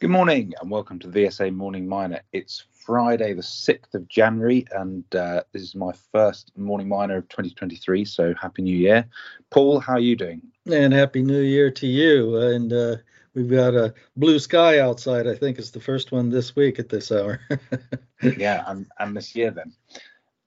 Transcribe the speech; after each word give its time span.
Good 0.00 0.08
morning 0.08 0.54
and 0.58 0.70
welcome 0.70 0.98
to 1.00 1.08
VSA 1.08 1.54
Morning 1.54 1.86
Miner. 1.86 2.22
It's 2.32 2.64
Friday, 2.72 3.34
the 3.34 3.42
6th 3.42 3.92
of 3.92 4.08
January, 4.08 4.64
and 4.72 5.04
uh, 5.14 5.42
this 5.52 5.60
is 5.60 5.74
my 5.74 5.92
first 6.10 6.56
Morning 6.56 6.88
Miner 6.88 7.18
of 7.18 7.28
2023. 7.28 8.06
So, 8.06 8.32
Happy 8.40 8.62
New 8.62 8.74
Year. 8.74 9.06
Paul, 9.50 9.78
how 9.78 9.92
are 9.92 10.00
you 10.00 10.16
doing? 10.16 10.40
And 10.72 10.94
Happy 10.94 11.20
New 11.20 11.42
Year 11.42 11.70
to 11.72 11.86
you. 11.86 12.38
And 12.38 12.72
uh, 12.72 12.96
we've 13.34 13.50
got 13.50 13.74
a 13.74 13.92
blue 14.16 14.38
sky 14.38 14.78
outside, 14.78 15.26
I 15.26 15.34
think 15.34 15.58
it's 15.58 15.72
the 15.72 15.80
first 15.80 16.12
one 16.12 16.30
this 16.30 16.56
week 16.56 16.78
at 16.78 16.88
this 16.88 17.12
hour. 17.12 17.42
yeah, 18.22 18.64
and, 18.68 18.86
and 18.98 19.14
this 19.14 19.36
year 19.36 19.50
then. 19.50 19.74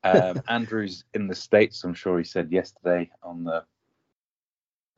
Um, 0.04 0.42
Andrew's 0.48 1.04
in 1.14 1.28
the 1.28 1.36
States, 1.36 1.84
I'm 1.84 1.94
sure 1.94 2.18
he 2.18 2.24
said 2.24 2.52
yesterday 2.52 3.12
on 3.22 3.44
the 3.44 3.64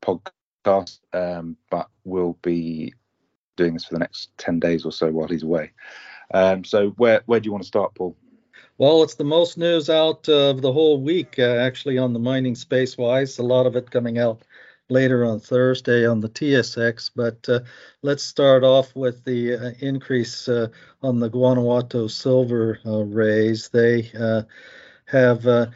podcast, 0.02 1.00
um, 1.12 1.58
but 1.68 1.90
will 2.04 2.38
be 2.40 2.94
doing 3.56 3.74
this 3.74 3.84
for 3.84 3.94
the 3.94 4.00
next 4.00 4.30
10 4.38 4.60
days 4.60 4.84
or 4.84 4.92
so 4.92 5.10
while 5.10 5.28
he's 5.28 5.42
away. 5.42 5.72
Um, 6.32 6.64
so 6.64 6.90
where 6.90 7.22
where 7.26 7.40
do 7.40 7.46
you 7.46 7.52
want 7.52 7.62
to 7.62 7.68
start, 7.68 7.94
Paul? 7.94 8.16
Well, 8.78 9.02
it's 9.02 9.14
the 9.14 9.24
most 9.24 9.56
news 9.56 9.88
out 9.88 10.28
of 10.28 10.60
the 10.60 10.72
whole 10.72 11.00
week, 11.00 11.38
uh, 11.38 11.56
actually, 11.56 11.96
on 11.96 12.12
the 12.12 12.18
mining 12.18 12.54
space 12.54 12.98
wise. 12.98 13.38
A 13.38 13.42
lot 13.42 13.66
of 13.66 13.74
it 13.74 13.90
coming 13.90 14.18
out 14.18 14.42
later 14.90 15.24
on 15.24 15.40
Thursday 15.40 16.06
on 16.06 16.20
the 16.20 16.28
TSX. 16.28 17.10
But 17.14 17.48
uh, 17.48 17.60
let's 18.02 18.22
start 18.22 18.64
off 18.64 18.94
with 18.94 19.24
the 19.24 19.54
uh, 19.54 19.70
increase 19.80 20.46
uh, 20.48 20.68
on 21.02 21.20
the 21.20 21.30
Guanajuato 21.30 22.06
silver 22.06 22.78
uh, 22.84 23.04
raise. 23.04 23.70
They 23.70 24.10
uh, 24.18 24.42
have 25.06 25.72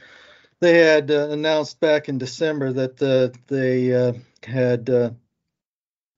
they 0.61 0.77
had 0.79 1.11
announced 1.11 1.81
back 1.81 2.09
in 2.09 2.19
December 2.19 2.73
that 2.73 2.99
they 3.49 4.13
had 4.43 5.17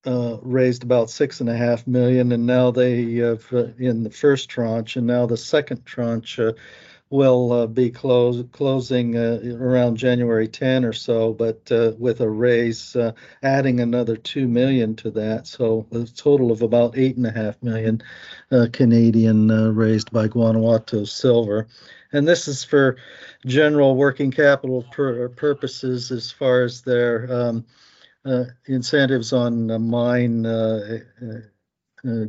uh, 0.05 0.36
raised 0.42 0.83
about 0.83 1.11
six 1.11 1.41
and 1.41 1.48
a 1.48 1.56
half 1.56 1.86
million, 1.86 2.33
and 2.33 2.47
now 2.47 2.70
they 2.70 3.14
have 3.14 3.53
uh, 3.53 3.67
in 3.78 4.03
the 4.03 4.11
first 4.11 4.48
tranche, 4.48 4.97
and 4.97 5.06
now 5.06 5.27
the 5.27 5.36
second 5.36 5.84
tranche 5.86 6.39
uh, 6.39 6.53
will 7.11 7.53
uh, 7.53 7.67
be 7.67 7.91
close, 7.91 8.42
closing 8.53 9.17
uh, 9.17 9.39
around 9.61 9.97
January 9.97 10.48
10 10.48 10.84
or 10.84 10.92
so, 10.92 11.33
but 11.33 11.70
with 11.98 12.20
a 12.20 12.28
raise 12.28 12.97
adding 13.42 13.80
another 13.80 14.17
two 14.17 14.48
million 14.48 14.97
to 14.97 15.11
that, 15.11 15.47
so 15.47 15.86
a 15.92 16.05
total 16.05 16.50
of 16.50 16.62
about 16.62 16.97
eight 16.97 17.17
and 17.17 17.27
a 17.27 17.30
half 17.30 17.62
million 17.62 18.03
Canadian 18.73 19.48
raised 19.77 20.11
by 20.11 20.27
Guanajuato 20.27 21.05
Silver. 21.05 21.69
And 22.12 22.27
this 22.27 22.48
is 22.48 22.64
for 22.64 22.97
general 23.45 23.95
working 23.95 24.30
capital 24.30 24.83
purposes 25.36 26.11
as 26.11 26.30
far 26.30 26.62
as 26.62 26.80
their 26.80 27.30
um, 27.30 27.64
incentives 28.66 29.32
on 29.32 29.70
uh, 29.70 29.78
mine 29.78 30.46
uh, 30.46 30.98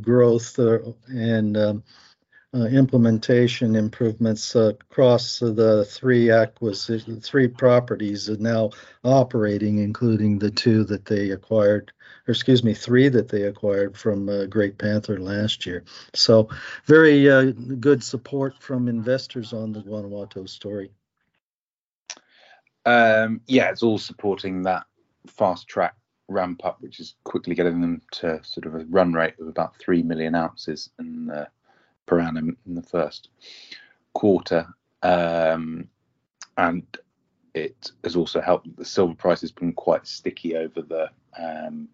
growth 0.02 0.60
and 1.08 1.58
um, 1.58 1.84
uh, 2.56 2.66
implementation 2.66 3.76
improvements 3.76 4.56
uh, 4.56 4.74
across 4.80 5.40
the 5.40 5.86
three 5.90 6.30
acquisition, 6.30 7.20
three 7.20 7.48
properties 7.48 8.30
are 8.30 8.38
now 8.38 8.70
operating, 9.04 9.80
including 9.80 10.38
the 10.38 10.52
two 10.52 10.84
that 10.84 11.06
they 11.06 11.32
acquired, 11.32 11.92
or 12.28 12.32
excuse 12.32 12.64
me, 12.64 12.76
three 12.76 13.10
that 13.10 13.28
they 13.28 13.44
acquired 13.44 13.98
from 13.98 14.30
uh, 14.30 14.46
Great 14.46 14.78
Panther 14.78 15.20
last 15.20 15.66
year. 15.66 15.84
So, 16.14 16.48
very 16.86 17.24
good 17.80 18.04
support 18.04 18.62
from 18.62 18.88
investors 18.88 19.52
on 19.52 19.74
the 19.74 19.82
Guanajuato 19.82 20.46
story. 20.46 20.92
Um, 22.86 23.42
yeah, 23.48 23.72
it's 23.72 23.82
all 23.82 23.98
supporting 23.98 24.62
that 24.64 24.86
fast 25.28 25.68
track 25.68 25.96
ramp 26.28 26.66
up, 26.66 26.82
which 26.82 27.00
is 27.00 27.16
quickly 27.24 27.56
getting 27.56 27.82
them 27.82 28.02
to 28.12 28.40
sort 28.44 28.66
of 28.66 28.76
a 28.76 28.86
run 28.86 29.14
rate 29.14 29.36
of 29.40 29.48
about 29.48 29.78
three 29.78 30.02
million 30.02 30.36
ounces 30.36 30.90
in, 31.00 31.30
uh, 31.30 31.46
per 32.06 32.20
annum 32.20 32.58
in 32.66 32.76
the 32.76 32.82
first 32.82 33.30
quarter. 34.14 34.68
Um, 35.02 35.88
and 36.58 36.84
it 37.54 37.92
has 38.04 38.16
also 38.16 38.42
helped 38.42 38.76
the 38.76 38.86
silver 38.86 39.16
price 39.16 39.42
has 39.42 39.52
been 39.52 39.74
quite 39.74 40.08
sticky 40.08 40.56
over 40.56 40.82
the 40.82 41.10
um, 41.38 41.88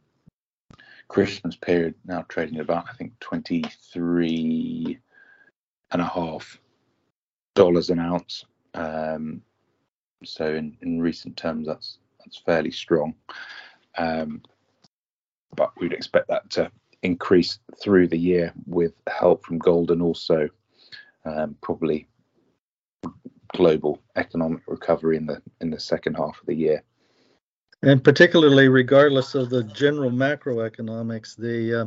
Christmas 1.07 1.55
period, 1.55 1.95
now 2.05 2.23
trading 2.29 2.55
at 2.55 2.61
about, 2.61 2.85
I 2.89 2.93
think, 2.93 3.19
23 3.19 4.99
and 5.91 6.01
a 6.01 6.05
half 6.05 6.59
dollars 7.55 7.89
an 7.89 7.99
ounce. 7.99 8.45
Um, 8.75 9.41
so 10.23 10.53
in, 10.53 10.77
in 10.81 11.01
recent 11.01 11.35
terms, 11.35 11.67
that's 11.67 11.97
that's 12.29 12.41
fairly 12.43 12.71
strong. 12.71 13.15
Um, 13.97 14.43
but 15.55 15.71
we'd 15.79 15.93
expect 15.93 16.27
that 16.27 16.49
to 16.51 16.71
increase 17.01 17.59
through 17.81 18.07
the 18.07 18.17
year 18.17 18.53
with 18.67 18.93
help 19.07 19.43
from 19.43 19.57
gold 19.57 19.89
and 19.89 20.01
also 20.01 20.47
um, 21.25 21.55
probably 21.61 22.07
global 23.53 23.99
economic 24.15 24.61
recovery 24.67 25.17
in 25.17 25.25
the 25.25 25.41
in 25.61 25.71
the 25.71 25.79
second 25.79 26.13
half 26.13 26.39
of 26.39 26.45
the 26.45 26.53
year. 26.53 26.83
And 27.81 28.03
particularly, 28.03 28.67
regardless 28.67 29.35
of 29.35 29.49
the 29.49 29.63
general 29.63 30.11
macroeconomics, 30.11 31.35
the 31.35 31.81
uh, 31.81 31.85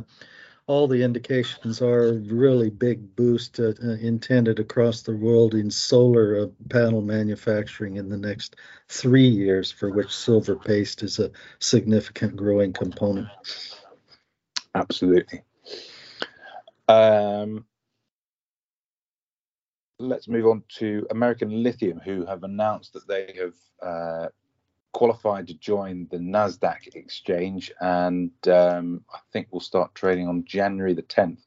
all 0.67 0.87
the 0.87 1.03
indications 1.03 1.81
are 1.81 2.07
a 2.07 2.13
really 2.13 2.69
big 2.69 3.15
boost 3.15 3.59
uh, 3.59 3.73
uh, 3.83 3.91
intended 3.99 4.59
across 4.59 5.01
the 5.01 5.15
world 5.15 5.53
in 5.53 5.69
solar 5.69 6.43
uh, 6.43 6.47
panel 6.69 7.01
manufacturing 7.01 7.97
in 7.97 8.09
the 8.09 8.17
next 8.17 8.55
three 8.87 9.27
years, 9.27 9.71
for 9.71 9.91
which 9.91 10.15
silver 10.15 10.55
paste 10.55 11.03
is 11.03 11.19
a 11.19 11.31
significant 11.59 12.35
growing 12.35 12.71
component. 12.71 13.27
Absolutely. 14.73 15.41
Um, 16.87 17.65
let's 19.99 20.27
move 20.27 20.45
on 20.45 20.63
to 20.77 21.05
American 21.11 21.61
Lithium, 21.61 21.99
who 21.99 22.25
have 22.25 22.43
announced 22.43 22.93
that 22.93 23.07
they 23.07 23.35
have 23.37 23.53
uh, 23.81 24.29
qualified 24.93 25.47
to 25.47 25.53
join 25.55 26.07
the 26.09 26.17
Nasdaq 26.17 26.95
exchange, 26.95 27.71
and 27.81 28.31
um, 28.47 29.03
I 29.13 29.19
think 29.31 29.47
we'll 29.51 29.59
start 29.59 29.93
trading 29.95 30.27
on 30.27 30.45
January 30.45 30.93
the 30.93 31.03
10th. 31.03 31.39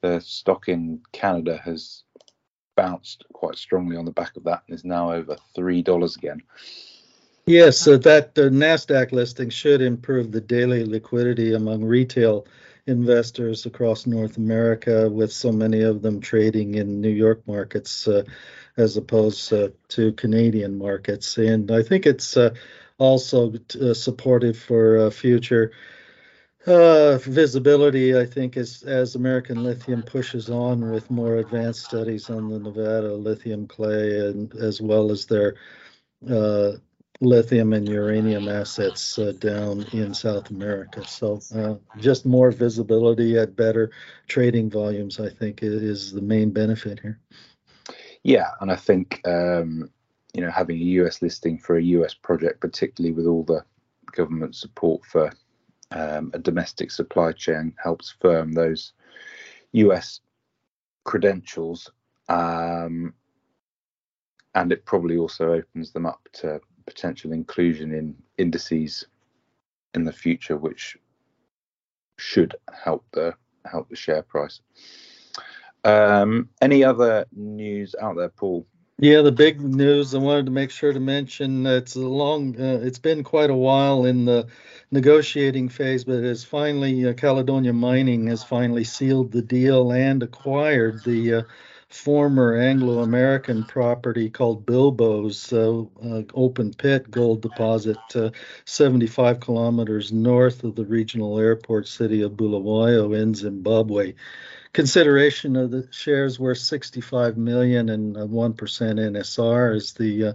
The 0.00 0.20
stock 0.20 0.68
in 0.68 1.02
Canada 1.12 1.60
has 1.64 2.04
bounced 2.76 3.24
quite 3.32 3.56
strongly 3.56 3.96
on 3.96 4.04
the 4.04 4.12
back 4.12 4.36
of 4.36 4.44
that 4.44 4.62
and 4.66 4.74
is 4.74 4.84
now 4.84 5.12
over 5.12 5.36
three 5.54 5.82
dollars 5.82 6.16
again. 6.16 6.42
Yes, 7.46 7.76
so 7.76 7.98
that 7.98 8.38
uh, 8.38 8.48
Nasdaq 8.48 9.12
listing 9.12 9.50
should 9.50 9.82
improve 9.82 10.32
the 10.32 10.40
daily 10.40 10.84
liquidity 10.84 11.52
among 11.52 11.84
retail 11.84 12.46
investors 12.86 13.66
across 13.66 14.06
North 14.06 14.38
America, 14.38 15.10
with 15.10 15.30
so 15.32 15.52
many 15.52 15.82
of 15.82 16.00
them 16.00 16.20
trading 16.20 16.74
in 16.74 17.02
New 17.02 17.10
York 17.10 17.46
markets 17.46 18.08
uh, 18.08 18.22
as 18.76 18.96
opposed 18.96 19.52
uh, 19.52 19.68
to 19.88 20.12
Canadian 20.12 20.78
markets. 20.78 21.36
And 21.36 21.70
I 21.70 21.82
think 21.82 22.06
it's 22.06 22.36
uh, 22.36 22.54
also 22.98 23.52
uh, 23.80 23.94
supportive 23.94 24.58
for 24.58 24.98
uh, 24.98 25.10
future 25.10 25.72
uh, 26.66 27.18
visibility, 27.18 28.16
I 28.16 28.24
think, 28.24 28.56
as, 28.56 28.82
as 28.84 29.14
American 29.14 29.62
Lithium 29.62 30.02
pushes 30.02 30.48
on 30.48 30.90
with 30.90 31.10
more 31.10 31.36
advanced 31.36 31.84
studies 31.84 32.30
on 32.30 32.48
the 32.48 32.58
Nevada 32.58 33.12
lithium 33.14 33.66
clay 33.66 34.28
and 34.28 34.54
as 34.54 34.80
well 34.80 35.10
as 35.10 35.26
their 35.26 35.56
lithium 37.20 37.72
and 37.72 37.88
uranium 37.88 38.48
assets 38.48 39.18
uh, 39.18 39.32
down 39.38 39.84
in 39.92 40.14
South 40.14 40.50
America. 40.50 41.06
So 41.06 41.40
uh, 41.54 41.74
just 41.98 42.26
more 42.26 42.50
visibility 42.50 43.38
at 43.38 43.56
better 43.56 43.90
trading 44.26 44.70
volumes, 44.70 45.20
I 45.20 45.28
think, 45.28 45.60
is 45.62 46.12
the 46.12 46.22
main 46.22 46.50
benefit 46.50 47.00
here. 47.00 47.20
Yeah, 48.22 48.50
and 48.60 48.70
I 48.72 48.76
think 48.76 49.20
um, 49.26 49.90
you 50.34 50.42
know 50.42 50.50
having 50.50 50.76
a 50.76 50.84
US 51.00 51.22
listing 51.22 51.58
for 51.58 51.76
a 51.76 51.82
US 51.82 52.12
project, 52.14 52.60
particularly 52.60 53.14
with 53.14 53.26
all 53.26 53.44
the 53.44 53.64
government 54.12 54.54
support 54.54 55.04
for 55.04 55.32
um, 55.92 56.30
a 56.34 56.38
domestic 56.38 56.90
supply 56.90 57.32
chain, 57.32 57.74
helps 57.82 58.14
firm 58.20 58.52
those 58.52 58.92
US 59.72 60.20
credentials, 61.04 61.90
um, 62.28 63.14
and 64.54 64.72
it 64.72 64.84
probably 64.84 65.16
also 65.16 65.52
opens 65.52 65.92
them 65.92 66.06
up 66.06 66.28
to 66.32 66.60
potential 66.86 67.32
inclusion 67.32 67.92
in 67.94 68.14
indices 68.38 69.06
in 69.94 70.04
the 70.04 70.12
future, 70.12 70.56
which 70.56 70.98
should 72.18 72.54
help 72.72 73.04
the 73.12 73.34
help 73.64 73.88
the 73.88 73.96
share 73.96 74.22
price. 74.22 74.60
Um, 75.84 76.48
any 76.60 76.82
other 76.82 77.26
news 77.32 77.94
out 78.00 78.16
there, 78.16 78.30
Paul? 78.30 78.66
Yeah, 78.98 79.22
the 79.22 79.32
big 79.32 79.60
news 79.60 80.14
I 80.14 80.18
wanted 80.18 80.46
to 80.46 80.52
make 80.52 80.70
sure 80.70 80.92
to 80.94 81.00
mention 81.00 81.66
it's 81.66 81.96
a 81.96 82.00
long, 82.00 82.58
uh, 82.58 82.80
it's 82.82 82.98
been 82.98 83.24
quite 83.24 83.50
a 83.50 83.54
while 83.54 84.06
in 84.06 84.24
the 84.24 84.48
negotiating 84.92 85.68
phase, 85.68 86.04
but 86.04 86.24
it's 86.24 86.44
finally 86.44 87.06
uh, 87.06 87.12
Caledonia 87.12 87.74
Mining 87.74 88.28
has 88.28 88.44
finally 88.44 88.84
sealed 88.84 89.32
the 89.32 89.42
deal 89.42 89.92
and 89.92 90.22
acquired 90.22 91.04
the 91.04 91.34
uh, 91.34 91.42
former 91.90 92.56
Anglo 92.56 93.00
American 93.02 93.64
property 93.64 94.30
called 94.30 94.64
Bilboes 94.64 95.52
uh, 95.52 95.82
uh, 96.08 96.22
open 96.34 96.72
pit 96.72 97.10
gold 97.10 97.42
deposit 97.42 97.98
uh, 98.14 98.30
75 98.64 99.40
kilometers 99.40 100.12
north 100.12 100.64
of 100.64 100.76
the 100.76 100.86
regional 100.86 101.38
airport 101.40 101.88
city 101.88 102.22
of 102.22 102.36
Bulawayo 102.36 103.12
in 103.12 103.34
Zimbabwe 103.34 104.14
consideration 104.74 105.54
of 105.54 105.70
the 105.70 105.88
shares 105.92 106.38
worth 106.38 106.58
65 106.58 107.38
million 107.38 107.88
and 107.88 108.16
1% 108.16 108.56
NSR 108.56 109.76
is 109.76 109.92
the 109.92 110.26
uh, 110.26 110.32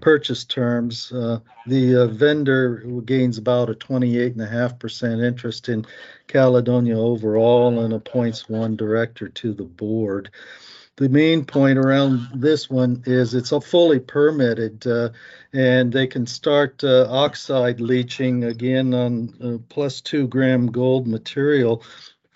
purchase 0.00 0.44
terms. 0.44 1.12
Uh, 1.12 1.40
the 1.66 1.96
uh, 1.96 2.06
vendor 2.06 2.78
gains 3.04 3.36
about 3.36 3.68
a 3.68 3.74
28.5% 3.74 5.24
interest 5.26 5.68
in 5.68 5.84
Caledonia 6.28 6.96
overall 6.96 7.80
and 7.80 7.92
appoints 7.92 8.48
one 8.48 8.76
director 8.76 9.28
to 9.28 9.52
the 9.52 9.64
board. 9.64 10.30
The 10.96 11.08
main 11.08 11.44
point 11.44 11.78
around 11.78 12.28
this 12.34 12.70
one 12.70 13.02
is 13.06 13.34
it's 13.34 13.52
a 13.52 13.60
fully 13.60 13.98
permitted 13.98 14.86
uh, 14.86 15.08
and 15.52 15.92
they 15.92 16.06
can 16.06 16.26
start 16.26 16.84
uh, 16.84 17.08
oxide 17.10 17.80
leaching 17.80 18.44
again 18.44 18.94
on 18.94 19.34
uh, 19.42 19.58
plus 19.68 20.00
two 20.00 20.28
gram 20.28 20.70
gold 20.70 21.08
material 21.08 21.82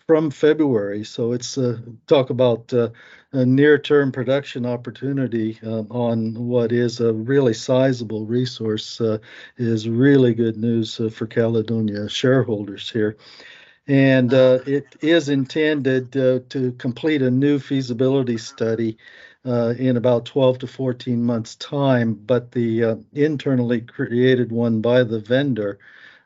from 0.06 0.30
February. 0.30 1.04
So 1.04 1.32
it's 1.32 1.56
uh, 1.56 1.78
talk 2.06 2.30
about 2.30 2.72
uh, 2.74 2.90
a 3.32 3.44
near-term 3.44 4.12
production 4.12 4.66
opportunity 4.66 5.58
um, 5.62 5.86
on 5.90 6.34
what 6.34 6.72
is 6.72 7.00
a 7.00 7.12
really 7.12 7.54
sizable 7.54 8.26
resource 8.26 9.00
uh, 9.00 9.18
is 9.56 9.88
really 9.88 10.34
good 10.34 10.56
news 10.56 11.00
uh, 11.00 11.08
for 11.08 11.26
Caledonia 11.26 12.08
shareholders 12.08 12.90
here. 12.90 13.16
And 13.86 14.32
uh, 14.32 14.60
it 14.66 14.96
is 15.00 15.28
intended 15.28 16.16
uh, 16.16 16.40
to 16.50 16.72
complete 16.72 17.22
a 17.22 17.30
new 17.30 17.58
feasibility 17.58 18.38
study 18.38 18.96
in 19.46 19.98
about 19.98 20.24
12 20.24 20.60
to 20.60 20.66
14 20.66 21.22
months' 21.22 21.54
time, 21.56 22.14
but 22.14 22.52
the 22.52 22.98
internally 23.12 23.82
created 23.82 24.50
one 24.50 24.80
by 24.80 25.02
the 25.02 25.18
vendor 25.18 25.78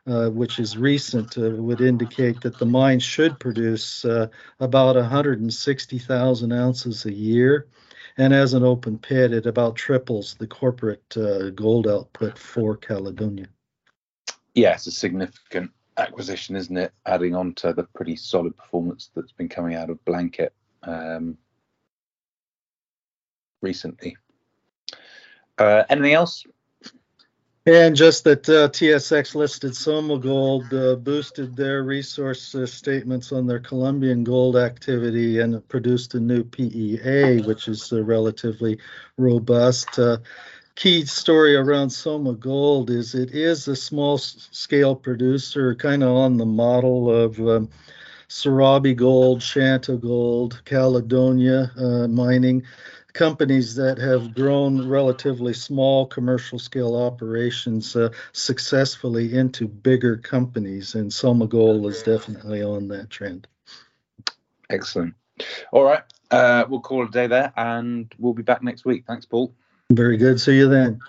uh, 0.09 0.29
which 0.29 0.59
is 0.59 0.77
recent, 0.77 1.37
uh, 1.37 1.51
would 1.51 1.81
indicate 1.81 2.41
that 2.41 2.57
the 2.57 2.65
mine 2.65 2.99
should 2.99 3.39
produce 3.39 4.03
uh, 4.05 4.27
about 4.59 4.95
160,000 4.95 6.51
ounces 6.51 7.05
a 7.05 7.13
year. 7.13 7.67
And 8.17 8.33
as 8.33 8.53
an 8.53 8.63
open 8.63 8.97
pit, 8.97 9.33
it 9.33 9.45
about 9.45 9.75
triples 9.75 10.35
the 10.39 10.47
corporate 10.47 11.15
uh, 11.15 11.51
gold 11.51 11.87
output 11.87 12.37
for 12.37 12.75
Caledonia. 12.75 13.47
Yeah, 14.55 14.73
it's 14.73 14.87
a 14.87 14.91
significant 14.91 15.71
acquisition, 15.97 16.55
isn't 16.55 16.75
it? 16.75 16.91
Adding 17.05 17.35
on 17.35 17.53
to 17.55 17.73
the 17.73 17.83
pretty 17.83 18.15
solid 18.15 18.57
performance 18.57 19.11
that's 19.15 19.31
been 19.31 19.47
coming 19.47 19.75
out 19.75 19.89
of 19.89 20.03
Blanket 20.05 20.53
um, 20.83 21.37
recently. 23.61 24.17
Uh, 25.57 25.83
anything 25.89 26.13
else 26.13 26.43
and 27.65 27.95
just 27.95 28.23
that 28.23 28.47
uh, 28.47 28.69
TSX 28.69 29.35
listed 29.35 29.75
Soma 29.75 30.17
Gold 30.17 30.73
uh, 30.73 30.95
boosted 30.95 31.55
their 31.55 31.83
resource 31.83 32.55
uh, 32.55 32.65
statements 32.65 33.31
on 33.31 33.47
their 33.47 33.59
Colombian 33.59 34.23
gold 34.23 34.55
activity 34.55 35.39
and 35.39 35.67
produced 35.67 36.13
a 36.15 36.19
new 36.19 36.43
PEA, 36.43 37.41
which 37.41 37.67
is 37.67 37.91
uh, 37.91 38.01
relatively 38.03 38.79
robust. 39.17 39.99
Uh, 39.99 40.17
key 40.75 41.05
story 41.05 41.55
around 41.55 41.89
Soma 41.89 42.33
Gold 42.33 42.89
is 42.89 43.13
it 43.13 43.31
is 43.31 43.67
a 43.67 43.75
small 43.75 44.17
scale 44.17 44.95
producer, 44.95 45.75
kind 45.75 46.01
of 46.01 46.15
on 46.15 46.37
the 46.37 46.45
model 46.45 47.11
of 47.13 47.37
um, 47.39 47.69
Serabi 48.29 48.95
Gold, 48.95 49.43
Shanta 49.43 49.97
Gold, 49.97 50.61
Caledonia 50.63 51.71
uh, 51.77 52.07
mining 52.07 52.63
companies 53.13 53.75
that 53.75 53.97
have 53.97 54.33
grown 54.33 54.87
relatively 54.87 55.53
small 55.53 56.05
commercial 56.05 56.59
scale 56.59 56.95
operations 56.95 57.95
uh, 57.95 58.09
successfully 58.31 59.35
into 59.35 59.67
bigger 59.67 60.17
companies, 60.17 60.95
and 60.95 61.11
Soma 61.11 61.47
Gold 61.47 61.85
is 61.87 62.03
definitely 62.03 62.63
on 62.63 62.87
that 62.89 63.09
trend. 63.09 63.47
Excellent. 64.69 65.15
All 65.71 65.83
right, 65.83 66.03
uh, 66.31 66.65
we'll 66.69 66.81
call 66.81 67.03
it 67.03 67.09
a 67.09 67.11
day 67.11 67.27
there, 67.27 67.53
and 67.55 68.13
we'll 68.17 68.33
be 68.33 68.43
back 68.43 68.61
next 68.61 68.85
week. 68.85 69.05
Thanks, 69.07 69.25
Paul. 69.25 69.53
Very 69.91 70.17
good. 70.17 70.39
See 70.39 70.57
you 70.57 70.69
then. 70.69 70.99